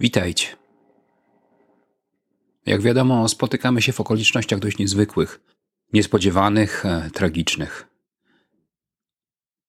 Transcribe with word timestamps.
Witajcie. 0.00 0.56
Jak 2.66 2.82
wiadomo, 2.82 3.28
spotykamy 3.28 3.82
się 3.82 3.92
w 3.92 4.00
okolicznościach 4.00 4.58
dość 4.58 4.78
niezwykłych, 4.78 5.40
niespodziewanych, 5.92 6.86
e, 6.86 7.10
tragicznych. 7.10 7.86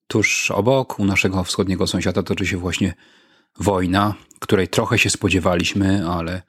Tuż 0.07 0.51
obok, 0.51 0.99
u 0.99 1.05
naszego 1.05 1.43
wschodniego 1.43 1.87
sąsiada, 1.87 2.23
toczy 2.23 2.47
się 2.47 2.57
właśnie 2.57 2.93
wojna, 3.59 4.15
której 4.39 4.67
trochę 4.67 4.99
się 4.99 5.09
spodziewaliśmy, 5.09 6.09
ale 6.09 6.41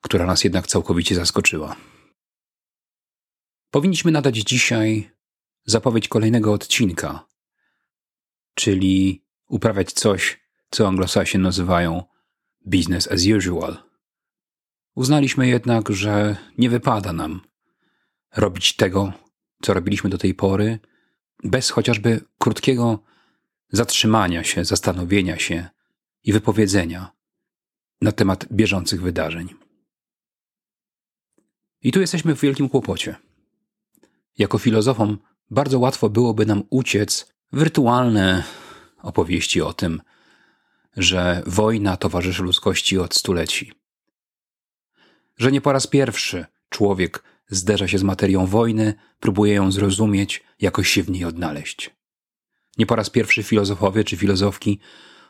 która 0.00 0.26
nas 0.26 0.44
jednak 0.44 0.66
całkowicie 0.66 1.14
zaskoczyła. 1.14 1.76
Powinniśmy 3.70 4.12
nadać 4.12 4.36
dzisiaj 4.36 5.10
zapowiedź 5.64 6.08
kolejnego 6.08 6.52
odcinka, 6.52 7.26
czyli 8.54 9.24
uprawiać 9.48 9.92
coś, 9.92 10.40
co 10.70 10.88
anglosasi 10.88 11.38
nazywają 11.38 12.02
business 12.68 13.08
as 13.08 13.26
usual. 13.36 13.76
Uznaliśmy 14.94 15.48
jednak, 15.48 15.90
że 15.90 16.36
nie 16.58 16.70
wypada 16.70 17.12
nam 17.12 17.40
robić 18.36 18.76
tego, 18.76 19.12
co 19.62 19.74
robiliśmy 19.74 20.10
do 20.10 20.18
tej 20.18 20.34
pory, 20.34 20.78
bez 21.44 21.70
chociażby 21.70 22.20
krótkiego 22.38 23.02
zatrzymania 23.72 24.44
się, 24.44 24.64
zastanowienia 24.64 25.38
się 25.38 25.68
i 26.24 26.32
wypowiedzenia 26.32 27.12
na 28.00 28.12
temat 28.12 28.52
bieżących 28.52 29.02
wydarzeń. 29.02 29.54
I 31.82 31.92
tu 31.92 32.00
jesteśmy 32.00 32.34
w 32.34 32.40
wielkim 32.40 32.68
kłopocie. 32.68 33.16
Jako 34.38 34.58
filozofom 34.58 35.18
bardzo 35.50 35.78
łatwo 35.78 36.10
byłoby 36.10 36.46
nam 36.46 36.62
uciec 36.70 37.32
w 37.52 37.62
rytualne 37.62 38.44
opowieści 39.02 39.62
o 39.62 39.72
tym, 39.72 40.02
że 40.96 41.42
wojna 41.46 41.96
towarzyszy 41.96 42.42
ludzkości 42.42 42.98
od 42.98 43.14
stuleci. 43.14 43.72
Że 45.36 45.52
nie 45.52 45.60
po 45.60 45.72
raz 45.72 45.86
pierwszy 45.86 46.46
człowiek 46.68 47.22
zderza 47.48 47.88
się 47.88 47.98
z 47.98 48.02
materią 48.02 48.46
wojny, 48.46 48.94
próbuje 49.20 49.54
ją 49.54 49.72
zrozumieć, 49.72 50.44
jakoś 50.60 50.88
się 50.88 51.02
w 51.02 51.10
niej 51.10 51.24
odnaleźć. 51.24 51.90
Nie 52.78 52.86
po 52.86 52.96
raz 52.96 53.10
pierwszy 53.10 53.42
filozofowie 53.42 54.04
czy 54.04 54.16
filozofki 54.16 54.80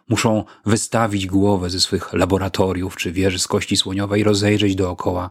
muszą 0.08 0.44
wystawić 0.66 1.26
głowę 1.26 1.70
ze 1.70 1.80
swych 1.80 2.12
laboratoriów 2.12 2.96
czy 2.96 3.12
wieży 3.12 3.38
z 3.38 3.46
kości 3.46 3.76
słoniowej, 3.76 4.24
rozejrzeć 4.24 4.74
dookoła 4.74 5.30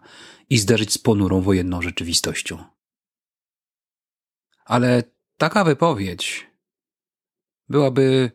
i 0.49 0.57
zderzyć 0.57 0.93
z 0.93 0.97
ponurą 0.97 1.41
wojenną 1.41 1.81
rzeczywistością. 1.81 2.63
Ale 4.65 5.03
taka 5.37 5.63
wypowiedź 5.63 6.47
byłaby 7.69 8.31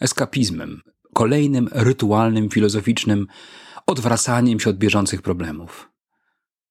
eskapizmem, 0.00 0.82
kolejnym 1.14 1.68
rytualnym, 1.72 2.50
filozoficznym 2.50 3.26
odwracaniem 3.86 4.60
się 4.60 4.70
od 4.70 4.78
bieżących 4.78 5.22
problemów. 5.22 5.90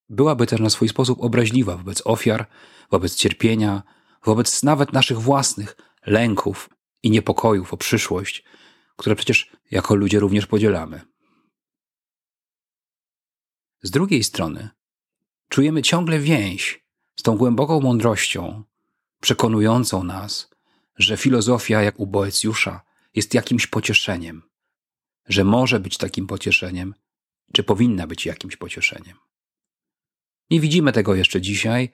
Byłaby 0.10 0.48
też 0.48 0.60
na 0.60 0.70
swój 0.70 0.90
sposób 0.90 1.22
obraźliwa 1.22 1.78
wobec 1.78 2.02
ofiar, 2.06 2.50
wobec 2.92 3.16
cierpienia, 3.16 3.84
wobec 4.26 4.64
nawet 4.64 4.94
naszych 4.94 5.20
własnych 5.20 5.78
lęków 6.06 6.70
i 7.04 7.12
niepokojów 7.12 7.74
o 7.74 7.78
przyszłość, 7.78 8.44
które 8.96 9.16
przecież 9.16 9.52
jako 9.72 9.96
ludzie 9.96 10.20
również 10.20 10.46
podzielamy. 10.46 11.02
Z 13.82 13.92
drugiej 13.92 14.24
strony, 14.24 14.70
czujemy 15.50 15.82
ciągle 15.82 16.20
więź 16.20 16.86
z 17.16 17.24
tą 17.24 17.38
głęboką 17.38 17.82
mądrością, 17.82 18.64
przekonującą 19.22 20.04
nas, 20.04 20.50
że 20.98 21.18
filozofia, 21.18 21.82
jak 21.82 22.00
u 22.00 22.08
Boecjusza, 22.08 22.82
jest 23.16 23.34
jakimś 23.34 23.68
pocieszeniem, 23.68 24.42
że 25.28 25.44
może 25.44 25.80
być 25.80 25.98
takim 25.98 26.28
pocieszeniem, 26.28 26.94
czy 27.54 27.64
powinna 27.64 28.08
być 28.08 28.26
jakimś 28.26 28.56
pocieszeniem. 28.58 29.18
Nie 30.50 30.60
widzimy 30.60 30.92
tego 30.92 31.16
jeszcze 31.16 31.42
dzisiaj. 31.42 31.90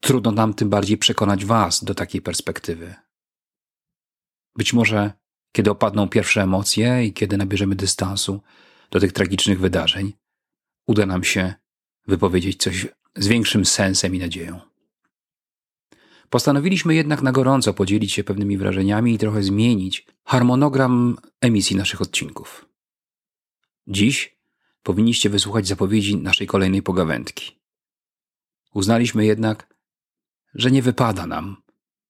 Trudno 0.00 0.30
nam 0.32 0.54
tym 0.54 0.70
bardziej 0.70 0.98
przekonać 0.98 1.44
Was 1.44 1.84
do 1.84 1.94
takiej 1.94 2.22
perspektywy. 2.22 2.94
Być 4.56 4.72
może, 4.72 5.12
kiedy 5.52 5.70
opadną 5.70 6.08
pierwsze 6.08 6.42
emocje 6.42 7.04
i 7.04 7.12
kiedy 7.12 7.36
nabierzemy 7.36 7.74
dystansu 7.74 8.42
do 8.90 9.00
tych 9.00 9.12
tragicznych 9.12 9.60
wydarzeń, 9.60 10.12
uda 10.86 11.06
nam 11.06 11.24
się 11.24 11.54
wypowiedzieć 12.06 12.62
coś 12.62 12.86
z 13.16 13.26
większym 13.26 13.64
sensem 13.64 14.14
i 14.14 14.18
nadzieją. 14.18 14.69
Postanowiliśmy 16.30 16.94
jednak 16.94 17.22
na 17.22 17.32
gorąco 17.32 17.74
podzielić 17.74 18.12
się 18.12 18.24
pewnymi 18.24 18.58
wrażeniami 18.58 19.14
i 19.14 19.18
trochę 19.18 19.42
zmienić 19.42 20.06
harmonogram 20.24 21.16
emisji 21.40 21.76
naszych 21.76 22.00
odcinków. 22.00 22.68
Dziś 23.86 24.38
powinniście 24.82 25.30
wysłuchać 25.30 25.66
zapowiedzi 25.66 26.16
naszej 26.16 26.46
kolejnej 26.46 26.82
pogawędki. 26.82 27.60
Uznaliśmy 28.74 29.26
jednak, 29.26 29.74
że 30.54 30.70
nie 30.70 30.82
wypada 30.82 31.26
nam 31.26 31.56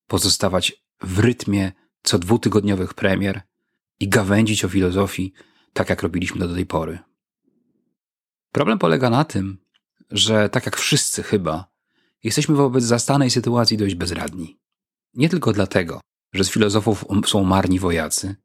pozostawać 0.07 0.85
w 1.01 1.19
rytmie 1.19 1.73
co 2.03 2.19
dwutygodniowych 2.19 2.95
premier 2.95 3.43
i 4.01 4.09
gawędzić 4.09 4.65
o 4.65 4.69
filozofii 4.69 5.33
tak 5.73 5.91
jak 5.91 6.03
robiliśmy 6.03 6.49
do 6.49 6.55
tej 6.55 6.67
pory. 6.67 6.99
Problem 8.53 8.79
polega 8.79 9.11
na 9.11 9.25
tym, 9.25 9.59
że 10.11 10.49
tak 10.49 10.67
jak 10.67 10.77
wszyscy 10.77 11.23
chyba, 11.23 11.70
Jesteśmy 12.23 12.55
wobec 12.55 12.85
zastanej 12.85 13.31
sytuacji 13.31 13.77
dość 13.77 13.95
bezradni. 13.95 14.59
Nie 15.15 15.29
tylko 15.29 15.53
dlatego, 15.53 16.01
że 16.33 16.45
z 16.45 16.51
filozofów 16.51 17.05
są 17.27 17.45
marni 17.45 17.79
wojacy 17.79 18.37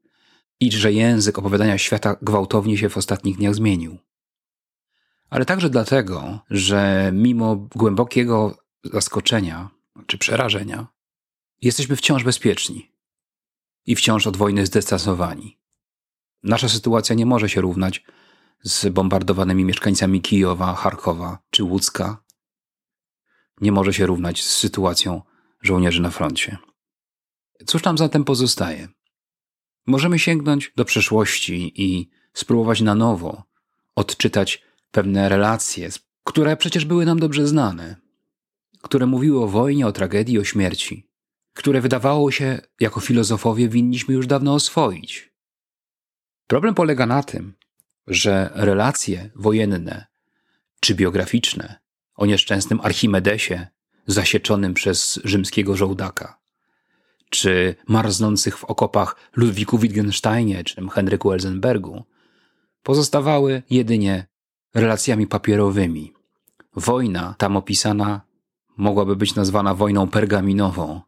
i 0.60 0.72
że 0.72 0.92
język 0.92 1.38
opowiadania 1.38 1.78
świata 1.78 2.16
gwałtownie 2.22 2.78
się 2.78 2.88
w 2.88 2.96
ostatnich 2.96 3.36
dniach 3.36 3.54
zmienił. 3.54 3.98
Ale 5.30 5.44
także 5.44 5.70
dlatego, 5.70 6.40
że 6.50 7.10
mimo 7.14 7.56
głębokiego 7.56 8.58
zaskoczenia 8.84 9.70
czy 10.06 10.18
przerażenia, 10.18 10.86
jesteśmy 11.62 11.96
wciąż 11.96 12.24
bezpieczni 12.24 12.92
i 13.86 13.96
wciąż 13.96 14.26
od 14.26 14.36
wojny 14.36 14.66
zdystansowani. 14.66 15.58
Nasza 16.42 16.68
sytuacja 16.68 17.14
nie 17.14 17.26
może 17.26 17.48
się 17.48 17.60
równać 17.60 18.04
z 18.62 18.88
bombardowanymi 18.88 19.64
mieszkańcami 19.64 20.20
Kijowa, 20.20 20.74
Charkowa 20.74 21.38
czy 21.50 21.64
Łódzka, 21.64 22.22
nie 23.60 23.72
może 23.72 23.92
się 23.92 24.06
równać 24.06 24.44
z 24.44 24.56
sytuacją 24.56 25.22
żołnierzy 25.62 26.02
na 26.02 26.10
froncie. 26.10 26.58
Cóż 27.66 27.84
nam 27.84 27.98
zatem 27.98 28.24
pozostaje? 28.24 28.88
Możemy 29.86 30.18
sięgnąć 30.18 30.72
do 30.76 30.84
przeszłości 30.84 31.82
i 31.82 32.10
spróbować 32.34 32.80
na 32.80 32.94
nowo 32.94 33.44
odczytać 33.94 34.62
pewne 34.90 35.28
relacje, 35.28 35.88
które 36.24 36.56
przecież 36.56 36.84
były 36.84 37.06
nam 37.06 37.18
dobrze 37.18 37.46
znane, 37.46 37.96
które 38.82 39.06
mówiły 39.06 39.42
o 39.42 39.48
wojnie, 39.48 39.86
o 39.86 39.92
tragedii, 39.92 40.38
o 40.38 40.44
śmierci, 40.44 41.08
które 41.54 41.80
wydawało 41.80 42.30
się, 42.30 42.60
jako 42.80 43.00
filozofowie, 43.00 43.68
winniśmy 43.68 44.14
już 44.14 44.26
dawno 44.26 44.54
oswoić. 44.54 45.32
Problem 46.46 46.74
polega 46.74 47.06
na 47.06 47.22
tym, 47.22 47.54
że 48.06 48.50
relacje 48.54 49.30
wojenne 49.34 50.06
czy 50.80 50.94
biograficzne 50.94 51.85
o 52.16 52.26
nieszczęsnym 52.26 52.80
Archimedesie 52.80 53.66
zasieczonym 54.06 54.74
przez 54.74 55.20
rzymskiego 55.24 55.76
żołdaka, 55.76 56.38
czy 57.30 57.74
marznących 57.88 58.58
w 58.58 58.64
okopach 58.64 59.16
Ludwiku 59.36 59.78
Wittgensteinie 59.78 60.64
czy 60.64 60.88
Henryku 60.88 61.32
Elzenbergu, 61.32 62.04
pozostawały 62.82 63.62
jedynie 63.70 64.26
relacjami 64.74 65.26
papierowymi. 65.26 66.12
Wojna 66.76 67.34
tam 67.38 67.56
opisana 67.56 68.20
mogłaby 68.76 69.16
być 69.16 69.34
nazwana 69.34 69.74
wojną 69.74 70.08
pergaminową, 70.08 71.00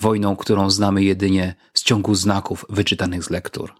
wojną, 0.00 0.36
którą 0.36 0.70
znamy 0.70 1.04
jedynie 1.04 1.54
z 1.74 1.82
ciągu 1.82 2.14
znaków 2.14 2.64
wyczytanych 2.68 3.24
z 3.24 3.30
lektur. 3.30 3.74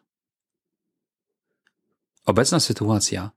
Obecna 2.27 2.61
sytuacja 2.61 3.31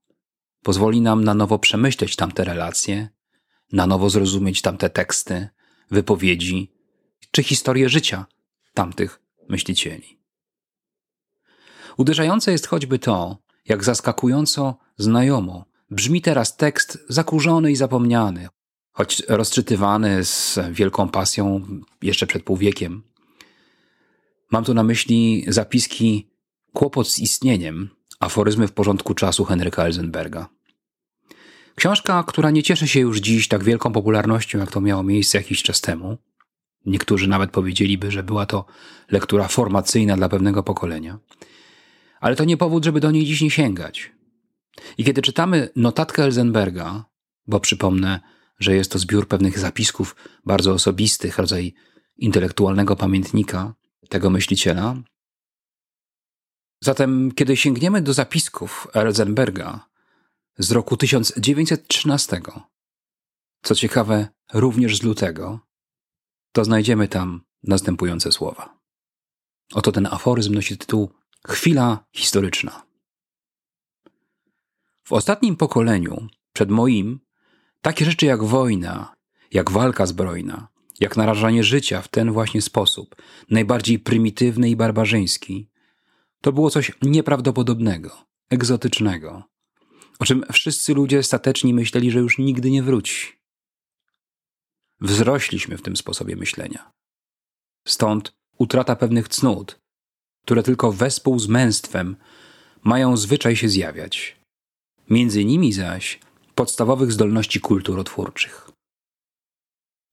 pozwoli 0.64 1.02
nam 1.02 1.24
na 1.24 1.34
nowo 1.34 1.60
przemyśleć 1.60 2.16
tamte 2.16 2.44
relacje 2.44 3.10
na 3.72 3.88
nowo 3.88 4.10
zrozumieć 4.10 4.62
tamte 4.62 4.90
teksty, 4.90 5.48
wypowiedzi 5.92 6.72
czy 7.32 7.44
historię 7.44 7.90
życia 7.90 8.26
tamtych 8.74 9.22
myślicieli. 9.50 10.20
Uderzające 11.98 12.52
jest 12.52 12.68
choćby 12.68 13.00
to, 13.00 13.38
jak 13.66 13.84
zaskakująco 13.84 14.78
znajomo 14.98 15.66
brzmi 15.92 16.22
teraz 16.22 16.58
tekst 16.58 17.06
zakurzony 17.10 17.72
i 17.72 17.76
zapomniany, 17.76 18.48
choć 18.92 19.24
rozczytywany 19.28 20.26
z 20.26 20.60
wielką 20.72 21.10
pasją 21.10 21.62
jeszcze 22.02 22.28
przed 22.28 22.44
półwiekiem. 22.44 23.04
Mam 24.52 24.64
tu 24.64 24.74
na 24.74 24.84
myśli 24.84 25.46
zapiski 25.48 26.28
Kłopot 26.74 27.10
z 27.10 27.20
istnieniem, 27.20 27.90
aforyzmy 28.20 28.68
w 28.68 28.72
porządku 28.72 29.14
czasu 29.14 29.46
Henryka 29.46 29.84
Elzenberga. 29.84 30.50
Książka, 31.82 32.24
która 32.24 32.52
nie 32.52 32.64
cieszy 32.64 32.88
się 32.88 33.00
już 33.00 33.20
dziś 33.20 33.48
tak 33.48 33.64
wielką 33.64 33.92
popularnością, 33.92 34.60
jak 34.60 34.72
to 34.72 34.82
miało 34.82 35.04
miejsce 35.04 35.38
jakiś 35.38 35.64
czas 35.64 35.82
temu. 35.82 36.18
Niektórzy 36.86 37.28
nawet 37.28 37.52
powiedzieliby, 37.52 38.12
że 38.12 38.24
była 38.24 38.46
to 38.46 38.66
lektura 39.12 39.48
formacyjna 39.48 40.18
dla 40.18 40.30
pewnego 40.30 40.64
pokolenia. 40.64 41.20
Ale 42.20 42.36
to 42.36 42.44
nie 42.44 42.58
powód, 42.58 42.86
żeby 42.86 43.00
do 43.00 43.12
niej 43.12 43.26
dziś 43.26 43.42
nie 43.42 43.52
sięgać. 43.52 44.12
I 44.98 45.04
kiedy 45.04 45.22
czytamy 45.22 45.70
notatkę 45.76 46.24
Elzenberga, 46.24 47.06
bo 47.48 47.60
przypomnę, 47.60 48.20
że 48.60 48.76
jest 48.76 48.92
to 48.92 49.00
zbiór 49.00 49.28
pewnych 49.28 49.60
zapisków 49.60 50.16
bardzo 50.46 50.74
osobistych, 50.74 51.38
rodzaj 51.38 51.74
intelektualnego 52.18 52.96
pamiętnika 52.96 53.74
tego 54.10 54.30
myśliciela. 54.30 54.96
Zatem, 56.82 57.32
kiedy 57.32 57.58
sięgniemy 57.58 58.02
do 58.02 58.14
zapisków 58.14 58.88
Elzenberga 58.94 59.91
z 60.64 60.72
roku 60.72 60.98
1913, 60.98 62.42
co 63.64 63.76
ciekawe, 63.76 64.28
również 64.54 64.98
z 64.98 65.04
lutego, 65.04 65.60
to 66.52 66.66
znajdziemy 66.66 67.08
tam 67.08 67.42
następujące 67.64 68.32
słowa. 68.32 68.80
Oto 69.74 69.92
ten 69.92 70.06
aforyzm 70.06 70.54
nosi 70.54 70.78
tytuł 70.78 71.12
Chwila 71.48 72.06
historyczna. 72.12 72.86
W 75.04 75.14
ostatnim 75.14 75.56
pokoleniu, 75.56 76.28
przed 76.54 76.72
moim, 76.72 77.20
takie 77.82 78.06
rzeczy 78.06 78.26
jak 78.26 78.44
wojna, 78.44 79.16
jak 79.52 79.72
walka 79.72 80.06
zbrojna, 80.06 80.68
jak 81.00 81.18
narażanie 81.18 81.64
życia 81.64 82.02
w 82.02 82.08
ten 82.08 82.32
właśnie 82.32 82.62
sposób, 82.62 83.16
najbardziej 83.50 84.00
prymitywny 84.00 84.70
i 84.70 84.76
barbarzyński, 84.76 85.70
to 86.42 86.52
było 86.52 86.70
coś 86.70 86.92
nieprawdopodobnego, 87.02 88.26
egzotycznego, 88.50 89.51
o 90.22 90.26
czym 90.26 90.44
wszyscy 90.54 90.94
ludzie 90.94 91.24
stateczni 91.24 91.74
myśleli, 91.74 92.12
że 92.12 92.20
już 92.20 92.38
nigdy 92.38 92.72
nie 92.72 92.84
wróci. 92.84 93.28
Wzrośliśmy 95.00 95.78
w 95.78 95.82
tym 95.82 95.96
sposobie 95.96 96.36
myślenia. 96.36 96.92
Stąd 97.88 98.32
utrata 98.58 98.96
pewnych 98.96 99.28
cnót, 99.28 99.80
które 100.46 100.64
tylko 100.64 100.92
wespół 100.92 101.40
z 101.40 101.48
męstwem 101.48 102.16
mają 102.84 103.18
zwyczaj 103.18 103.56
się 103.56 103.70
zjawiać. 103.70 104.38
Między 105.10 105.46
nimi 105.46 105.74
zaś 105.74 106.20
podstawowych 106.56 107.12
zdolności 107.12 107.60
kulturotwórczych. 107.60 108.72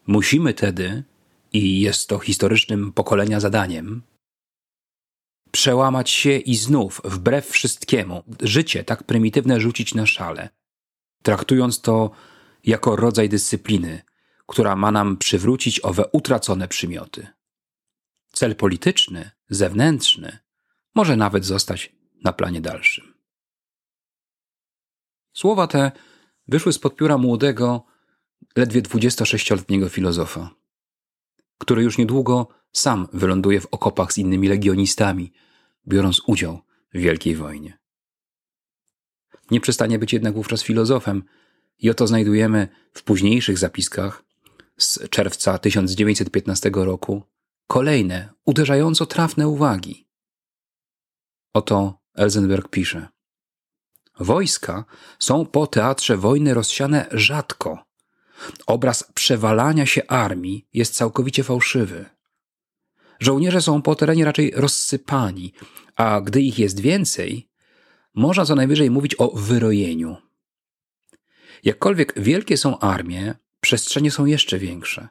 Musimy 0.06 0.54
tedy, 0.54 1.04
i 1.52 1.80
jest 1.80 2.08
to 2.08 2.18
historycznym 2.18 2.92
pokolenia 2.92 3.40
zadaniem, 3.40 4.02
przełamać 5.58 6.10
się 6.10 6.36
i 6.36 6.56
znów, 6.56 7.00
wbrew 7.04 7.48
wszystkiemu, 7.48 8.24
życie 8.42 8.84
tak 8.84 9.04
prymitywne 9.04 9.60
rzucić 9.60 9.94
na 9.94 10.06
szale, 10.06 10.48
traktując 11.22 11.80
to 11.80 12.10
jako 12.64 12.96
rodzaj 12.96 13.28
dyscypliny, 13.28 14.02
która 14.46 14.76
ma 14.76 14.90
nam 14.90 15.16
przywrócić 15.16 15.80
owe 15.84 16.04
utracone 16.12 16.68
przymioty. 16.68 17.26
Cel 18.32 18.56
polityczny, 18.56 19.30
zewnętrzny, 19.48 20.38
może 20.94 21.16
nawet 21.16 21.44
zostać 21.44 21.92
na 22.24 22.32
planie 22.32 22.60
dalszym. 22.60 23.14
Słowa 25.32 25.66
te 25.66 25.92
wyszły 26.48 26.72
spod 26.72 26.96
pióra 26.96 27.18
młodego, 27.18 27.84
ledwie 28.56 28.82
26-letniego 28.82 29.88
filozofa, 29.88 30.50
który 31.58 31.82
już 31.82 31.98
niedługo 31.98 32.48
sam 32.72 33.08
wyląduje 33.12 33.60
w 33.60 33.66
okopach 33.66 34.12
z 34.12 34.18
innymi 34.18 34.48
legionistami, 34.48 35.32
biorąc 35.88 36.22
udział 36.26 36.60
w 36.94 36.98
Wielkiej 36.98 37.36
Wojnie. 37.36 37.78
Nie 39.50 39.60
przestanie 39.60 39.98
być 39.98 40.12
jednak 40.12 40.34
wówczas 40.34 40.62
filozofem, 40.62 41.22
i 41.78 41.90
oto 41.90 42.06
znajdujemy 42.06 42.68
w 42.92 43.02
późniejszych 43.02 43.58
zapiskach 43.58 44.24
z 44.78 45.10
czerwca 45.10 45.58
1915 45.58 46.70
roku 46.74 47.22
kolejne, 47.66 48.28
uderzająco 48.44 49.06
trafne 49.06 49.48
uwagi. 49.48 50.06
Oto 51.52 52.00
Elzenberg 52.14 52.68
pisze. 52.68 53.08
Wojska 54.20 54.84
są 55.18 55.46
po 55.46 55.66
teatrze 55.66 56.16
wojny 56.16 56.54
rozsiane 56.54 57.06
rzadko. 57.12 57.84
Obraz 58.66 59.12
przewalania 59.14 59.86
się 59.86 60.06
armii 60.06 60.68
jest 60.72 60.94
całkowicie 60.94 61.44
fałszywy. 61.44 62.04
Żołnierze 63.20 63.62
są 63.62 63.82
po 63.82 63.94
terenie 63.94 64.24
raczej 64.24 64.52
rozsypani, 64.56 65.52
a 65.96 66.20
gdy 66.20 66.42
ich 66.42 66.58
jest 66.58 66.80
więcej, 66.80 67.48
można 68.14 68.44
co 68.44 68.54
najwyżej 68.54 68.90
mówić 68.90 69.14
o 69.18 69.30
wyrojeniu. 69.30 70.16
Jakkolwiek 71.64 72.20
wielkie 72.20 72.56
są 72.56 72.78
armie, 72.78 73.34
przestrzenie 73.60 74.10
są 74.10 74.26
jeszcze 74.26 74.58
większe. 74.58 75.08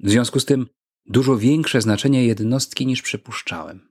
W 0.00 0.10
związku 0.10 0.40
z 0.40 0.44
tym 0.44 0.66
dużo 1.06 1.36
większe 1.36 1.80
znaczenie 1.80 2.26
jednostki 2.26 2.86
niż 2.86 3.02
przypuszczałem. 3.02 3.88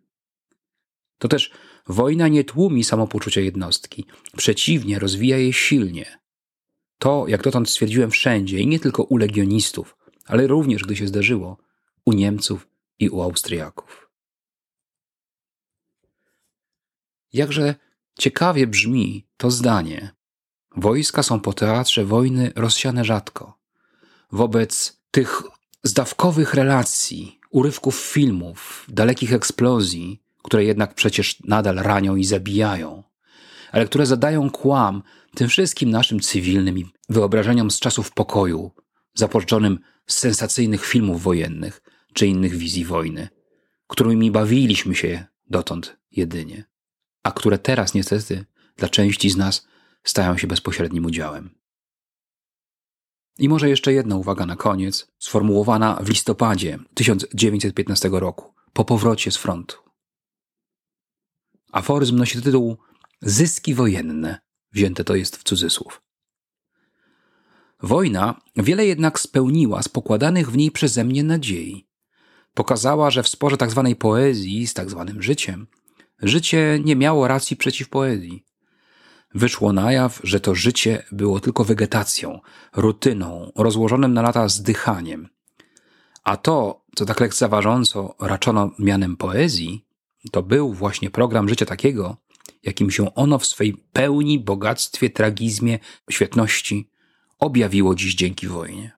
To 1.18 1.28
też 1.28 1.52
wojna 1.88 2.28
nie 2.28 2.44
tłumi 2.44 2.84
samopoczucia 2.84 3.42
jednostki, 3.42 4.06
przeciwnie, 4.38 5.00
rozwija 5.00 5.38
je 5.38 5.54
silnie. 5.54 6.20
To, 6.98 7.26
jak 7.28 7.44
dotąd 7.44 7.70
stwierdziłem 7.70 8.12
wszędzie 8.12 8.60
i 8.60 8.68
nie 8.68 8.80
tylko 8.80 9.04
u 9.04 9.18
legionistów, 9.18 9.98
ale 10.26 10.48
również, 10.48 10.84
gdy 10.84 10.96
się 10.96 11.08
zdarzyło, 11.08 11.58
u 12.06 12.14
Niemców 12.14 12.68
i 13.02 13.10
u 13.10 13.22
Austriaków. 13.22 14.10
Jakże 17.34 17.76
ciekawie 18.20 18.68
brzmi 18.68 19.28
to 19.38 19.52
zdanie. 19.52 20.12
Wojska 20.76 21.24
są 21.24 21.40
po 21.40 21.54
teatrze 21.54 22.06
wojny 22.06 22.52
rozsiane 22.56 23.06
rzadko. 23.06 23.58
Wobec 24.32 25.02
tych 25.12 25.42
zdawkowych 25.84 26.54
relacji, 26.54 27.40
urywków 27.50 27.96
filmów, 27.96 28.86
dalekich 28.90 29.34
eksplozji, 29.34 30.22
które 30.44 30.64
jednak 30.64 30.94
przecież 30.94 31.40
nadal 31.40 31.76
ranią 31.76 32.16
i 32.16 32.26
zabijają, 32.26 33.04
ale 33.72 33.86
które 33.86 34.06
zadają 34.06 34.50
kłam 34.50 35.04
tym 35.36 35.48
wszystkim 35.48 35.90
naszym 35.90 36.20
cywilnym 36.20 36.90
wyobrażeniom 37.10 37.72
z 37.72 37.80
czasów 37.80 38.12
pokoju, 38.12 38.72
zapożyczonym 39.14 39.80
z 40.08 40.18
sensacyjnych 40.18 40.86
filmów 40.86 41.24
wojennych 41.24 41.82
czy 42.14 42.28
innych 42.28 42.56
wizji 42.56 42.86
wojny, 42.86 43.30
którymi 43.88 44.32
bawiliśmy 44.32 44.96
się 44.96 45.26
dotąd 45.50 45.98
jedynie, 46.12 46.64
a 47.24 47.32
które 47.32 47.60
teraz 47.60 47.94
niestety 47.94 48.46
dla 48.76 48.90
części 48.90 49.30
z 49.30 49.38
nas 49.38 49.68
stają 50.04 50.38
się 50.38 50.48
bezpośrednim 50.48 51.06
udziałem. 51.06 51.50
I 53.38 53.50
może 53.50 53.70
jeszcze 53.70 53.94
jedna 53.94 54.16
uwaga 54.16 54.46
na 54.46 54.56
koniec, 54.56 55.12
sformułowana 55.20 55.96
w 55.96 56.10
listopadzie 56.10 56.80
1915 56.94 58.10
roku, 58.12 58.54
po 58.74 58.86
powrocie 58.86 59.32
z 59.32 59.38
frontu. 59.38 59.78
Aforyzm 61.72 62.18
nosi 62.18 62.42
tytuł 62.42 62.78
Zyski 63.22 63.74
wojenne, 63.74 64.40
wzięte 64.72 65.04
to 65.04 65.16
jest 65.16 65.38
w 65.38 65.44
cudzysłów. 65.44 66.02
Wojna 67.80 68.42
wiele 68.56 68.86
jednak 68.86 69.20
spełniła 69.20 69.84
z 69.84 69.90
pokładanych 69.90 70.52
w 70.52 70.58
niej 70.58 70.72
przeze 70.72 71.04
mnie 71.04 71.24
nadziei. 71.24 71.88
Pokazała, 72.54 73.12
że 73.12 73.24
w 73.24 73.28
sporze 73.28 73.58
tzw. 73.58 73.84
Tak 73.88 73.98
poezji 73.98 74.68
z 74.68 74.74
tzw. 74.74 75.06
Tak 75.08 75.24
życiem, 75.24 75.68
życie 76.22 76.80
nie 76.84 76.96
miało 76.96 77.28
racji 77.28 77.58
przeciw 77.58 77.90
poezji 77.90 78.46
wyszło 79.36 79.74
na 79.74 79.92
jaw, 79.92 80.22
że 80.24 80.40
to 80.40 80.56
życie 80.56 81.04
było 81.12 81.40
tylko 81.40 81.64
wegetacją, 81.64 82.40
rutyną, 82.76 83.52
rozłożonym 83.56 84.14
na 84.14 84.22
lata 84.22 84.48
zdychaniem. 84.48 85.30
A 86.24 86.38
to, 86.38 86.86
co 86.96 87.06
tak 87.06 87.20
lekceważąco 87.20 88.16
raczono 88.20 88.72
mianem 88.80 89.18
poezji, 89.18 89.86
to 90.32 90.44
był 90.44 90.74
właśnie 90.74 91.10
program 91.10 91.50
życia 91.50 91.66
takiego, 91.66 92.18
jakim 92.64 92.92
się 92.92 93.16
ono 93.16 93.40
w 93.40 93.46
swej 93.46 93.74
pełni, 93.94 94.40
bogactwie, 94.40 95.10
tragizmie, 95.10 95.80
świetności 96.10 96.90
objawiło 97.40 97.96
dziś 97.96 98.16
dzięki 98.16 98.48
wojnie. 98.48 98.92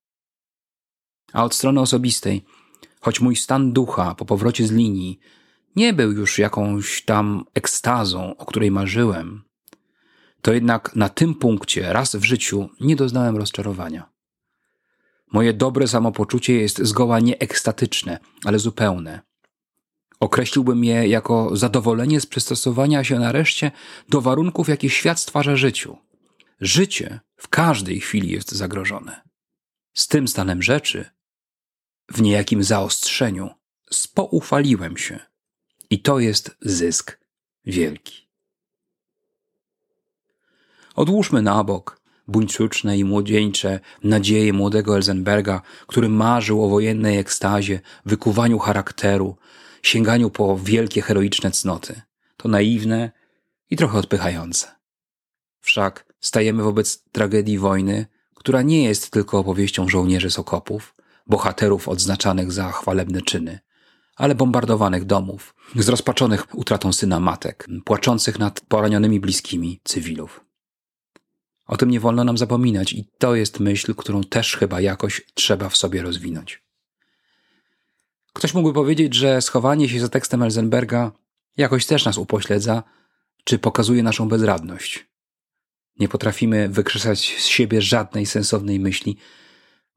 A 1.34 1.44
od 1.44 1.56
strony 1.56 1.82
osobistej, 1.82 2.46
choć 3.04 3.20
mój 3.20 3.36
stan 3.36 3.74
ducha 3.74 4.16
po 4.16 4.26
powrocie 4.26 4.68
z 4.68 4.72
linii 4.72 5.20
nie 5.76 5.94
był 5.94 6.12
już 6.12 6.40
jakąś 6.40 7.06
tam 7.06 7.46
ekstazą, 7.54 8.38
o 8.38 8.46
której 8.46 8.72
marzyłem, 8.72 9.44
to 10.42 10.54
jednak 10.54 10.96
na 10.96 11.10
tym 11.10 11.36
punkcie 11.36 11.94
raz 11.94 12.16
w 12.16 12.24
życiu 12.24 12.70
nie 12.80 12.96
doznałem 12.96 13.38
rozczarowania. 13.38 14.10
Moje 15.32 15.54
dobre 15.54 15.88
samopoczucie 15.88 16.54
jest 16.54 16.84
zgoła 16.84 17.20
nie 17.20 17.40
ekstatyczne, 17.40 18.20
ale 18.46 18.60
zupełne. 18.60 19.22
Określiłbym 20.20 20.84
je 20.84 21.08
jako 21.08 21.56
zadowolenie 21.56 22.22
z 22.22 22.26
przystosowania 22.26 23.04
się 23.04 23.20
nareszcie 23.20 23.72
do 24.10 24.22
warunków, 24.22 24.70
jakie 24.70 24.90
świat 24.90 25.20
stwarza 25.20 25.56
życiu. 25.56 25.98
Życie 26.62 27.20
w 27.36 27.48
każdej 27.48 28.00
chwili 28.00 28.30
jest 28.32 28.52
zagrożone. 28.52 29.22
Z 29.94 30.08
tym 30.08 30.28
stanem 30.28 30.62
rzeczy, 30.62 31.06
w 32.12 32.22
niejakim 32.22 32.64
zaostrzeniu, 32.64 33.50
spoufaliłem 33.92 34.98
się. 34.98 35.20
I 35.90 36.02
to 36.02 36.20
jest 36.20 36.58
zysk 36.62 37.20
wielki. 37.66 38.28
Odłóżmy 40.96 41.42
na 41.42 41.64
bok 41.64 42.02
buńczuczne 42.28 42.98
i 42.98 43.04
młodzieńcze 43.04 43.80
nadzieje 44.04 44.54
młodego 44.54 44.96
Elzenberga, 44.96 45.62
który 45.88 46.10
marzył 46.10 46.64
o 46.64 46.70
wojennej 46.70 47.18
ekstazie, 47.18 47.80
wykuwaniu 48.06 48.60
charakteru, 48.60 49.38
sięganiu 49.82 50.30
po 50.30 50.58
wielkie 50.58 51.02
heroiczne 51.02 51.52
cnoty. 51.52 52.02
To 52.38 52.50
naiwne 52.50 53.12
i 53.70 53.76
trochę 53.76 53.98
odpychające. 53.98 54.68
Wszak 55.60 56.14
stajemy 56.20 56.64
wobec 56.64 57.04
tragedii 57.12 57.58
wojny, 57.58 58.06
która 58.36 58.62
nie 58.62 58.84
jest 58.84 59.10
tylko 59.10 59.40
opowieścią 59.40 59.90
żołnierzy 59.90 60.32
z 60.32 60.40
okopów, 60.40 60.96
bohaterów 61.26 61.90
odznaczanych 61.90 62.52
za 62.52 62.72
chwalebne 62.72 63.22
czyny, 63.22 63.60
ale 64.16 64.36
bombardowanych 64.36 65.06
domów, 65.06 65.56
zrozpaczonych 65.76 66.56
utratą 66.56 66.94
syna 66.94 67.20
matek, 67.20 67.68
płaczących 67.86 68.40
nad 68.40 68.62
poranionymi 68.62 69.20
bliskimi 69.20 69.82
cywilów. 69.84 70.46
O 71.66 71.78
tym 71.78 71.92
nie 71.92 72.00
wolno 72.00 72.24
nam 72.24 72.38
zapominać 72.38 72.94
i 72.94 73.06
to 73.18 73.36
jest 73.36 73.60
myśl, 73.60 73.96
którą 73.96 74.24
też 74.24 74.58
chyba 74.58 74.82
jakoś 74.82 75.22
trzeba 75.34 75.70
w 75.70 75.78
sobie 75.78 76.02
rozwinąć. 76.02 76.64
Ktoś 78.34 78.54
mógłby 78.54 78.74
powiedzieć, 78.74 79.14
że 79.14 79.42
schowanie 79.42 79.90
się 79.90 80.00
za 80.00 80.10
tekstem 80.10 80.44
Elzenberga 80.44 81.12
jakoś 81.58 81.86
też 81.86 82.06
nas 82.06 82.18
upośledza, 82.18 82.84
czy 83.44 83.60
pokazuje 83.60 84.04
naszą 84.04 84.28
bezradność. 84.30 85.08
Nie 86.00 86.08
potrafimy 86.08 86.70
wykrzesać 86.70 87.36
z 87.40 87.46
siebie 87.46 87.82
żadnej 87.82 88.26
sensownej 88.26 88.80
myśli. 88.80 89.18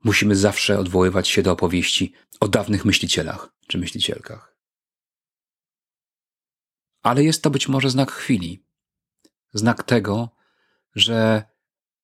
Musimy 0.07 0.37
zawsze 0.37 0.79
odwoływać 0.79 1.29
się 1.29 1.43
do 1.43 1.53
opowieści 1.53 2.13
o 2.41 2.49
dawnych 2.49 2.85
myślicielach 2.85 3.49
czy 3.67 3.79
myślicielkach. 3.79 4.57
Ale 7.03 7.25
jest 7.25 7.43
to 7.43 7.51
być 7.51 7.69
może 7.69 7.91
znak 7.91 8.13
chwili. 8.13 8.65
Znak 9.53 9.83
tego, 9.83 10.29
że 10.95 11.45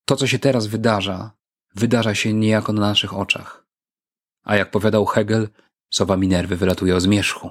to, 0.04 0.16
co 0.16 0.26
się 0.26 0.38
teraz 0.38 0.66
wydarza, 0.66 1.32
wydarza 1.74 2.14
się 2.14 2.32
niejako 2.32 2.72
na 2.72 2.80
naszych 2.80 3.14
oczach. 3.14 3.66
A 4.42 4.56
jak 4.56 4.70
powiadał 4.70 5.06
Hegel, 5.06 5.48
sowa 5.90 6.16
Minerwy 6.16 6.56
wylatuje 6.56 6.96
o 6.96 7.00
zmierzchu. 7.00 7.50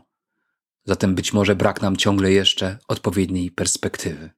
Zatem 0.85 1.15
być 1.15 1.33
może 1.33 1.55
brak 1.55 1.81
nam 1.81 1.97
ciągle 1.97 2.31
jeszcze 2.31 2.77
odpowiedniej 2.87 3.51
perspektywy. 3.51 4.29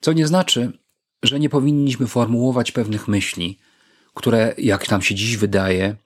Co 0.00 0.12
nie 0.12 0.26
znaczy, 0.26 0.78
że 1.22 1.40
nie 1.40 1.48
powinniśmy 1.48 2.06
formułować 2.06 2.72
pewnych 2.72 3.08
myśli, 3.08 3.58
które, 4.18 4.54
jak 4.58 4.90
nam 4.90 5.02
się 5.02 5.14
dziś 5.14 5.36
wydaje, 5.36 5.96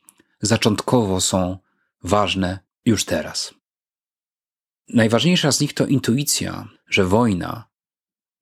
zaczątkowo 0.41 1.21
są 1.21 1.59
ważne 2.03 2.59
już 2.85 3.05
teraz. 3.05 3.55
Najważniejsza 4.89 5.53
z 5.53 5.61
nich 5.61 5.75
to 5.75 5.87
intuicja, 5.87 6.69
że 6.89 7.05
wojna 7.05 7.69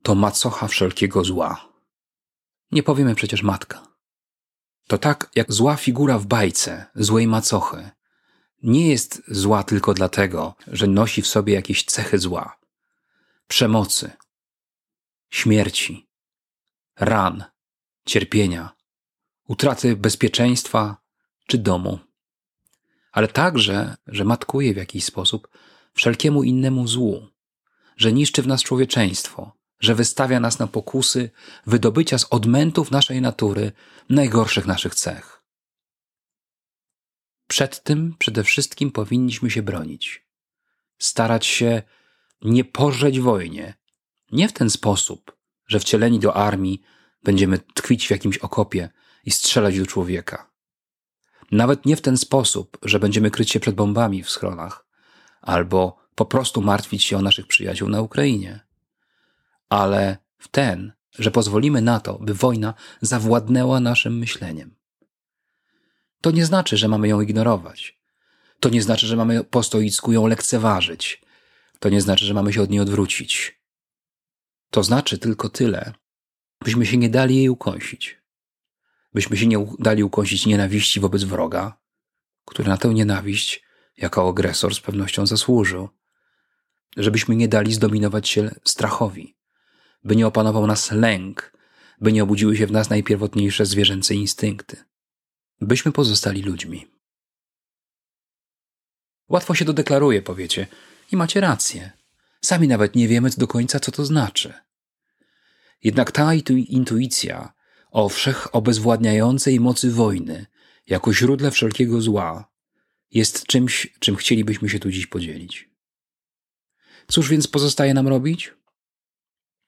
to 0.03 0.15
macocha 0.15 0.69
wszelkiego 0.69 1.25
zła. 1.25 1.69
Nie 2.71 2.83
powiemy 2.83 3.15
przecież 3.15 3.43
matka. 3.43 3.87
To 4.89 4.99
tak 4.99 5.31
jak 5.35 5.53
zła 5.53 5.77
figura 5.77 6.19
w 6.19 6.27
bajce 6.27 6.87
złej 6.95 7.27
macochy. 7.27 7.91
Nie 8.62 8.89
jest 8.89 9.23
zła 9.29 9.62
tylko 9.62 9.95
dlatego, 9.95 10.55
że 10.67 10.87
nosi 10.87 11.23
w 11.23 11.27
sobie 11.27 11.55
jakieś 11.55 11.85
cechy 11.85 12.19
zła, 12.19 12.59
przemocy, 13.47 14.11
śmierci, 15.31 16.09
ran, 16.97 17.45
cierpienia, 18.07 18.80
utraty 19.50 19.97
bezpieczeństwa 19.97 20.97
czy 21.47 21.59
domu. 21.59 21.99
Ale 23.12 23.28
także, 23.28 23.97
że 24.07 24.25
matkuje 24.25 24.75
w 24.75 24.76
jakiś 24.76 25.04
sposób 25.04 25.49
wszelkiemu 25.95 26.42
innemu 26.42 26.87
złu, 26.88 27.26
że 27.97 28.12
niszczy 28.12 28.42
w 28.42 28.47
nas 28.47 28.62
człowieczeństwo, 28.62 29.52
że 29.80 29.95
wystawia 29.95 30.40
nas 30.40 30.59
na 30.59 30.66
pokusy 30.66 31.30
wydobycia 31.66 32.19
z 32.19 32.26
odmętów 32.30 32.90
naszej 32.90 33.21
natury 33.21 33.73
najgorszych 34.09 34.66
naszych 34.66 34.95
cech. 34.95 35.42
Przed 37.47 37.83
tym 37.83 38.14
przede 38.19 38.45
wszystkim 38.45 38.90
powinniśmy 38.90 39.50
się 39.50 39.62
bronić, 39.62 40.26
starać 40.99 41.47
się 41.47 41.83
nie 42.42 42.64
pożreć 42.64 43.21
wojnie, 43.21 43.75
nie 44.33 44.49
w 44.49 44.52
ten 44.52 44.71
sposób, 44.71 45.37
że 45.66 45.80
wcieleni 45.80 46.19
do 46.19 46.37
armii 46.37 46.83
będziemy 47.23 47.59
tkwić 47.59 48.07
w 48.07 48.11
jakimś 48.11 48.38
okopie 48.38 48.90
i 49.25 49.31
strzelać 49.31 49.79
do 49.79 49.87
człowieka. 49.87 50.50
Nawet 51.53 51.87
nie 51.87 51.97
w 51.97 52.00
ten 52.00 52.17
sposób, 52.17 52.79
że 52.83 53.00
będziemy 53.00 53.31
kryć 53.31 53.50
się 53.50 53.61
przed 53.61 53.75
bombami 53.75 54.23
w 54.23 54.31
schronach, 54.31 54.87
albo 55.41 55.97
po 56.15 56.25
prostu 56.25 56.62
martwić 56.62 57.05
się 57.05 57.17
o 57.19 57.23
naszych 57.23 57.47
przyjaciół 57.47 57.89
na 57.89 58.00
Ukrainie 58.00 58.71
ale 59.71 60.17
w 60.39 60.49
ten, 60.49 60.93
że 61.19 61.31
pozwolimy 61.31 61.83
na 61.83 62.00
to, 62.00 62.19
by 62.19 62.35
wojna 62.35 62.75
zawładnęła 63.00 63.81
naszym 63.81 64.19
myśleniem. 64.19 64.75
To 66.21 66.31
nie 66.31 66.47
znaczy, 66.47 66.77
że 66.77 66.89
mamy 66.89 67.09
ją 67.09 67.21
ignorować. 67.21 68.00
To 68.61 68.69
nie 68.69 68.83
znaczy, 68.83 69.07
że 69.07 69.17
mamy 69.17 69.45
po 69.45 69.62
stoicku 69.62 70.12
ją 70.12 70.27
lekceważyć. 70.27 71.23
To 71.79 71.89
nie 71.89 72.00
znaczy, 72.00 72.25
że 72.25 72.35
mamy 72.35 72.53
się 72.53 72.62
od 72.62 72.71
niej 72.71 72.81
odwrócić. 72.81 73.61
To 74.71 74.83
znaczy 74.83 75.19
tylko 75.19 75.49
tyle, 75.49 75.93
byśmy 76.61 76.87
się 76.87 76.97
nie 76.97 77.09
dali 77.09 77.37
jej 77.37 77.49
ukąsić. 77.49 78.20
Byśmy 79.14 79.37
się 79.37 79.47
nie 79.47 79.67
dali 79.79 80.05
ukąsić 80.05 80.47
nienawiści 80.47 81.00
wobec 81.00 81.25
wroga, 81.25 81.79
który 82.45 82.69
na 82.69 82.76
tę 82.76 82.88
nienawiść 82.88 83.62
jako 83.97 84.29
agresor 84.29 84.75
z 84.75 84.81
pewnością 84.81 85.26
zasłużył. 85.26 85.88
Żebyśmy 86.97 87.37
nie 87.37 87.49
dali 87.49 87.73
zdominować 87.73 88.29
się 88.29 88.50
strachowi 88.64 89.40
by 90.05 90.17
nie 90.17 90.26
opanował 90.26 90.67
nas 90.67 90.90
lęk, 90.90 91.52
by 92.00 92.12
nie 92.12 92.23
obudziły 92.23 92.57
się 92.57 92.67
w 92.67 92.73
nas 92.73 92.90
najpierwotniejsze 92.90 93.67
zwierzęce 93.67 94.14
instynkty. 94.14 94.76
Byśmy 95.61 95.93
pozostali 95.93 96.43
ludźmi. 96.43 96.87
Łatwo 99.29 99.55
się 99.55 99.64
to 99.64 99.73
deklaruje, 99.73 100.23
powiecie, 100.23 100.67
i 101.12 101.17
macie 101.17 101.40
rację. 101.40 101.93
Sami 102.40 102.69
nawet 102.69 102.95
nie 102.95 103.09
wiemy 103.09 103.31
do 103.37 103.47
końca, 103.47 103.81
co 103.81 103.93
to 103.93 104.05
znaczy. 104.05 104.52
Jednak 105.83 106.12
ta 106.12 106.35
intuicja 106.35 107.52
o 107.91 108.09
wszechobezwładniającej 108.09 109.61
mocy 109.61 109.91
wojny, 109.91 110.47
jako 110.87 111.13
źródle 111.13 111.51
wszelkiego 111.51 112.01
zła, 112.01 112.51
jest 113.11 113.47
czymś, 113.47 113.95
czym 113.99 114.17
chcielibyśmy 114.17 114.69
się 114.69 114.79
tu 114.79 114.91
dziś 114.91 115.07
podzielić. 115.07 115.71
Cóż 117.09 117.29
więc 117.29 117.47
pozostaje 117.47 117.95
nam 117.95 118.09
robić? 118.09 118.55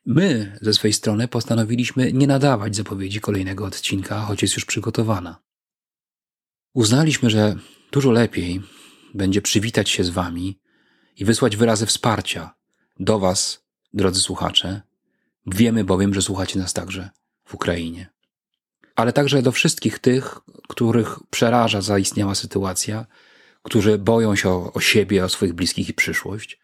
My 0.07 0.59
ze 0.63 0.75
swojej 0.75 0.93
strony 0.93 1.29
postanowiliśmy 1.29 2.13
nie 2.13 2.27
nadawać 2.27 2.77
zapowiedzi 2.77 3.21
kolejnego 3.21 3.65
odcinka, 3.65 4.21
choć 4.21 4.43
jest 4.43 4.55
już 4.55 4.65
przygotowana. 4.65 5.43
Uznaliśmy, 6.75 7.31
że 7.31 7.57
dużo 7.93 8.11
lepiej 8.11 8.63
będzie 9.15 9.43
przywitać 9.43 9.91
się 9.91 10.05
z 10.05 10.11
Wami 10.11 10.61
i 11.17 11.25
wysłać 11.25 11.57
wyrazy 11.57 11.87
wsparcia 11.87 12.55
do 13.01 13.19
Was, 13.19 13.65
drodzy 13.95 14.21
słuchacze. 14.21 14.83
Wiemy 15.47 15.85
bowiem, 15.85 16.15
że 16.15 16.23
słuchacie 16.23 16.59
nas 16.59 16.73
także 16.73 17.11
w 17.45 17.55
Ukrainie. 17.55 18.12
Ale 19.03 19.13
także 19.13 19.43
do 19.43 19.53
wszystkich 19.53 19.99
tych, 19.99 20.39
których 20.69 21.19
przeraża 21.31 21.81
zaistniała 21.81 22.35
sytuacja, 22.35 23.07
którzy 23.63 23.99
boją 23.99 24.37
się 24.37 24.51
o, 24.51 24.73
o 24.73 24.81
siebie, 24.81 25.25
o 25.25 25.29
swoich 25.29 25.53
bliskich 25.53 25.89
i 25.89 25.95
przyszłość. 25.95 26.61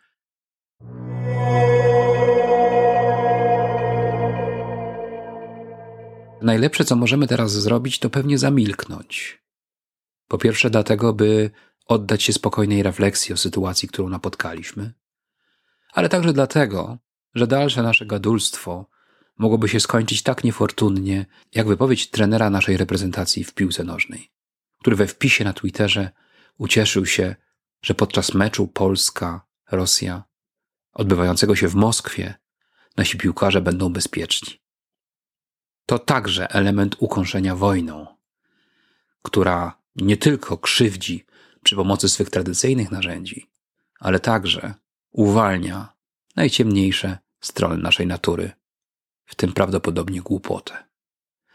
Najlepsze, 6.43 6.85
co 6.85 6.97
możemy 6.97 7.27
teraz 7.27 7.53
zrobić, 7.53 7.99
to 7.99 8.11
pewnie 8.11 8.39
zamilknąć. 8.39 9.43
Po 10.29 10.39
pierwsze, 10.39 10.71
dlatego, 10.71 11.13
by 11.13 11.51
oddać 11.87 12.23
się 12.23 12.33
spokojnej 12.33 12.83
refleksji 12.83 13.35
o 13.35 13.37
sytuacji, 13.37 13.89
którą 13.89 14.09
napotkaliśmy, 14.09 14.93
ale 15.93 16.09
także 16.09 16.33
dlatego, 16.33 16.99
że 17.35 17.47
dalsze 17.47 17.83
nasze 17.83 18.07
gadulstwo 18.07 18.98
mogłoby 19.39 19.69
się 19.69 19.81
skończyć 19.81 20.23
tak 20.23 20.45
niefortunnie, 20.45 21.27
jak 21.55 21.67
wypowiedź 21.67 22.11
trenera 22.11 22.51
naszej 22.51 22.77
reprezentacji 22.77 23.45
w 23.45 23.55
piłce 23.55 23.85
nożnej, 23.85 24.31
który 24.81 24.97
we 24.97 25.07
wpisie 25.07 25.45
na 25.45 25.53
Twitterze 25.53 26.11
ucieszył 26.59 27.07
się, 27.07 27.37
że 27.83 27.95
podczas 27.95 28.35
meczu 28.35 28.69
Polska-Rosja, 28.69 30.23
odbywającego 30.93 31.57
się 31.57 31.69
w 31.69 31.75
Moskwie, 31.75 32.35
nasi 32.97 33.19
piłkarze 33.19 33.61
będą 33.61 33.93
bezpieczni. 33.93 34.61
To 35.87 35.99
także 35.99 36.51
element 36.51 36.97
ukąszenia 36.99 37.57
wojną, 37.57 38.07
która 39.23 39.79
nie 39.97 40.17
tylko 40.17 40.59
krzywdzi 40.59 41.27
przy 41.63 41.77
pomocy 41.77 42.09
swych 42.09 42.31
tradycyjnych 42.31 42.91
narzędzi, 42.91 43.51
ale 44.01 44.21
także 44.21 44.75
uwalnia 45.11 45.93
najciemniejsze 46.37 47.19
strony 47.41 47.83
naszej 47.83 48.07
natury, 48.07 48.53
w 49.29 49.35
tym 49.35 49.53
prawdopodobnie 49.53 50.21
głupotę. 50.21 50.85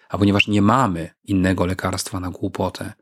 A 0.10 0.18
ponieważ 0.18 0.48
nie 0.48 0.62
mamy 0.62 1.10
innego 1.24 1.66
lekarstwa 1.66 2.20
na 2.20 2.30
głupotę, 2.30 2.94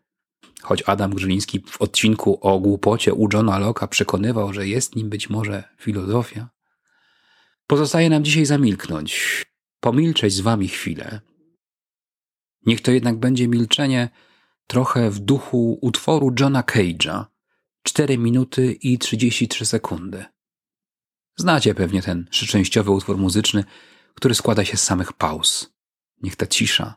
choć 0.62 0.84
Adam 0.86 1.14
Grzyliński 1.14 1.60
w 1.60 1.82
odcinku 1.82 2.40
o 2.42 2.60
głupocie 2.60 3.14
u 3.14 3.28
Johna 3.34 3.60
Locke'a 3.60 3.88
przekonywał, 3.88 4.54
że 4.54 4.68
jest 4.68 4.96
nim 4.96 5.10
być 5.10 5.30
może 5.30 5.64
filozofia, 5.78 6.50
pozostaje 7.68 8.10
nam 8.10 8.24
dzisiaj 8.24 8.46
zamilknąć, 8.46 9.46
pomilczeć 9.80 10.34
z 10.34 10.40
wami 10.40 10.68
chwilę. 10.68 11.22
Niech 12.66 12.82
to 12.82 12.92
jednak 12.92 13.20
będzie 13.20 13.48
milczenie 13.48 14.10
trochę 14.68 15.10
w 15.10 15.20
duchu 15.20 15.80
utworu 15.82 16.36
Johna 16.40 16.62
Cage'a 16.62 17.26
4 17.84 18.18
minuty 18.18 18.74
i 18.74 18.98
33 18.98 19.66
sekundy. 19.66 20.26
Znacie 21.36 21.76
pewnie 21.76 22.02
ten 22.02 22.28
trzyczęściowy 22.30 22.92
utwór 22.92 23.18
muzyczny, 23.18 23.64
który 24.22 24.36
składa 24.36 24.66
się 24.66 24.78
z 24.78 24.84
samych 24.84 25.14
pauz. 25.14 25.74
Niech 26.24 26.36
ta 26.36 26.48
cisza 26.48 26.96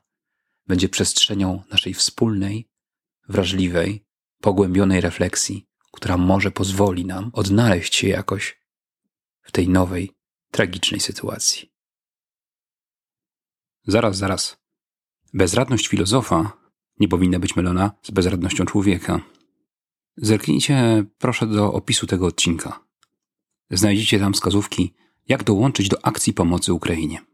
będzie 0.66 0.88
przestrzenią 0.88 1.62
naszej 1.70 1.94
wspólnej, 1.94 2.68
wrażliwej, 3.28 4.04
pogłębionej 4.40 5.00
refleksji, 5.00 5.66
która 5.92 6.16
może 6.16 6.50
pozwoli 6.50 7.04
nam 7.04 7.30
odnaleźć 7.32 7.94
się 7.94 8.08
jakoś 8.08 8.60
w 9.42 9.52
tej 9.52 9.68
nowej, 9.68 10.10
tragicznej 10.50 11.00
sytuacji. 11.00 11.72
Zaraz, 13.86 14.16
zaraz. 14.16 14.56
Bezradność 15.34 15.88
filozofa 15.88 16.52
nie 17.00 17.08
powinna 17.08 17.38
być 17.38 17.56
mylona 17.56 17.92
z 18.02 18.10
bezradnością 18.10 18.64
człowieka. 18.64 19.20
Zerknijcie 20.16 21.04
proszę 21.18 21.46
do 21.46 21.72
opisu 21.72 22.06
tego 22.06 22.26
odcinka. 22.26 22.84
Znajdziecie 23.70 24.18
tam 24.18 24.32
wskazówki, 24.32 24.94
jak 25.28 25.44
dołączyć 25.44 25.88
do 25.88 25.96
akcji 26.06 26.32
pomocy 26.32 26.72
Ukrainie. 26.72 27.33